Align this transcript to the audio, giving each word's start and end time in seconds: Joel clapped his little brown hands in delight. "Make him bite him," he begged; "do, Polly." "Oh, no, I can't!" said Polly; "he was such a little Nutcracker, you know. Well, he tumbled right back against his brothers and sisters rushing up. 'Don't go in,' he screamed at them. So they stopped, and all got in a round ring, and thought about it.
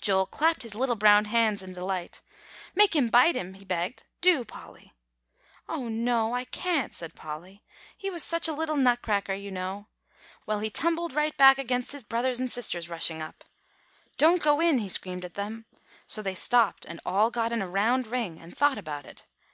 Joel 0.00 0.26
clapped 0.26 0.64
his 0.64 0.74
little 0.74 0.96
brown 0.96 1.26
hands 1.26 1.62
in 1.62 1.72
delight. 1.72 2.20
"Make 2.74 2.96
him 2.96 3.06
bite 3.10 3.36
him," 3.36 3.54
he 3.54 3.64
begged; 3.64 4.02
"do, 4.20 4.44
Polly." 4.44 4.92
"Oh, 5.68 5.86
no, 5.86 6.34
I 6.34 6.46
can't!" 6.46 6.92
said 6.92 7.14
Polly; 7.14 7.62
"he 7.96 8.10
was 8.10 8.24
such 8.24 8.48
a 8.48 8.52
little 8.52 8.74
Nutcracker, 8.76 9.34
you 9.34 9.52
know. 9.52 9.86
Well, 10.46 10.58
he 10.58 10.68
tumbled 10.68 11.12
right 11.12 11.36
back 11.36 11.58
against 11.58 11.92
his 11.92 12.02
brothers 12.02 12.40
and 12.40 12.50
sisters 12.50 12.88
rushing 12.88 13.22
up. 13.22 13.44
'Don't 14.16 14.42
go 14.42 14.58
in,' 14.58 14.78
he 14.78 14.88
screamed 14.88 15.24
at 15.24 15.34
them. 15.34 15.64
So 16.08 16.22
they 16.22 16.34
stopped, 16.34 16.84
and 16.84 16.98
all 17.06 17.30
got 17.30 17.52
in 17.52 17.62
a 17.62 17.68
round 17.70 18.08
ring, 18.08 18.40
and 18.40 18.56
thought 18.56 18.78
about 18.78 19.06
it. 19.06 19.26